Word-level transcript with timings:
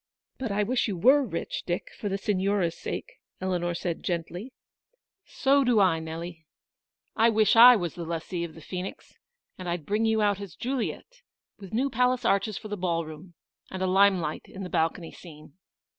"But 0.39 0.51
I 0.51 0.63
wish 0.63 0.87
you 0.87 0.97
were 0.97 1.21
rich, 1.23 1.61
Dick, 1.63 1.91
for 1.99 2.09
the 2.09 2.17
Signora's 2.17 2.75
sake," 2.75 3.19
Eleanor 3.39 3.75
said, 3.75 4.01
gently. 4.01 4.51
"So 5.27 5.63
do 5.63 5.79
I, 5.79 5.99
Nelly. 5.99 6.47
I 7.15 7.29
wish 7.29 7.55
I 7.55 7.75
was 7.75 7.97
lessee 7.99 8.43
of 8.43 8.55
the 8.55 8.61
Phoenix, 8.63 9.19
and 9.59 9.67
Fd 9.67 9.85
bring 9.85 10.05
you 10.05 10.19
out 10.23 10.39
as 10.41 10.55
Juliet, 10.55 11.21
with 11.59 11.71
new 11.71 11.91
palace 11.91 12.25
arches 12.25 12.57
for 12.57 12.67
the 12.67 12.75
ball 12.77 13.05
room, 13.05 13.35
and 13.69 13.83
a 13.83 13.85
lime 13.85 14.19
light 14.19 14.45
in 14.47 14.63
the 14.63 14.71
balcony 14.71 15.11
scene. 15.11 15.53